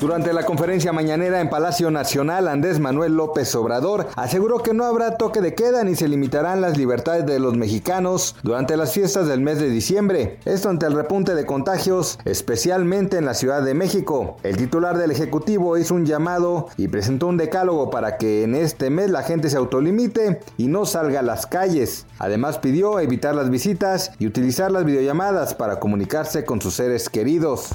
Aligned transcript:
Durante 0.00 0.34
la 0.34 0.44
conferencia 0.44 0.92
mañanera 0.92 1.40
en 1.40 1.48
Palacio 1.48 1.90
Nacional, 1.90 2.48
Andrés 2.48 2.80
Manuel 2.80 3.16
López 3.16 3.54
Obrador 3.54 4.06
aseguró 4.14 4.58
que 4.58 4.74
no 4.74 4.84
habrá 4.84 5.16
toque 5.16 5.40
de 5.40 5.54
queda 5.54 5.84
ni 5.84 5.94
se 5.94 6.06
limitarán 6.06 6.60
las 6.60 6.76
libertades 6.76 7.24
de 7.24 7.40
los 7.40 7.56
mexicanos 7.56 8.36
durante 8.42 8.76
las 8.76 8.92
fiestas 8.92 9.26
del 9.26 9.40
mes 9.40 9.58
de 9.58 9.70
diciembre. 9.70 10.38
Esto 10.44 10.68
ante 10.68 10.84
el 10.84 10.92
repunte 10.92 11.34
de 11.34 11.46
contagios, 11.46 12.18
especialmente 12.26 13.16
en 13.16 13.24
la 13.24 13.32
Ciudad 13.32 13.62
de 13.62 13.72
México. 13.72 14.36
El 14.42 14.58
titular 14.58 14.98
del 14.98 15.12
Ejecutivo 15.12 15.78
hizo 15.78 15.94
un 15.94 16.04
llamado 16.04 16.68
y 16.76 16.88
presentó 16.88 17.28
un 17.28 17.38
decálogo 17.38 17.88
para 17.88 18.18
que 18.18 18.42
en 18.42 18.54
este 18.54 18.90
mes 18.90 19.08
la 19.08 19.22
gente 19.22 19.48
se 19.48 19.56
autolimite 19.56 20.40
y 20.58 20.66
no 20.66 20.84
salga 20.84 21.20
a 21.20 21.22
las 21.22 21.46
calles. 21.46 22.04
Además 22.18 22.58
pidió 22.58 23.00
evitar 23.00 23.34
las 23.34 23.48
visitas 23.48 24.12
y 24.18 24.26
utilizar 24.26 24.70
las 24.70 24.84
videollamadas 24.84 25.54
para 25.54 25.80
comunicarse 25.80 26.44
con 26.44 26.60
sus 26.60 26.74
seres 26.74 27.08
queridos. 27.08 27.70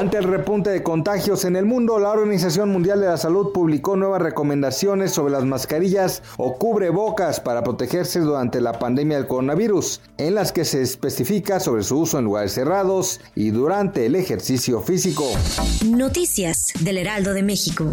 Ante 0.00 0.18
el 0.18 0.24
repunte 0.24 0.70
de 0.70 0.82
contagios 0.82 1.44
en 1.44 1.54
el 1.54 1.66
mundo, 1.66 2.00
la 2.00 2.10
Organización 2.10 2.68
Mundial 2.68 3.00
de 3.00 3.06
la 3.06 3.16
Salud 3.16 3.52
publicó 3.52 3.94
nuevas 3.94 4.20
recomendaciones 4.20 5.12
sobre 5.12 5.32
las 5.32 5.44
mascarillas 5.44 6.22
o 6.36 6.58
cubrebocas 6.58 7.38
para 7.38 7.62
protegerse 7.62 8.18
durante 8.18 8.60
la 8.60 8.80
pandemia 8.80 9.18
del 9.18 9.28
coronavirus, 9.28 10.00
en 10.18 10.34
las 10.34 10.50
que 10.50 10.64
se 10.64 10.82
especifica 10.82 11.60
sobre 11.60 11.84
su 11.84 12.00
uso 12.00 12.18
en 12.18 12.24
lugares 12.24 12.54
cerrados 12.54 13.20
y 13.36 13.50
durante 13.50 14.06
el 14.06 14.16
ejercicio 14.16 14.80
físico. 14.80 15.30
Noticias 15.86 16.72
del 16.80 16.98
Heraldo 16.98 17.32
de 17.32 17.44
México. 17.44 17.88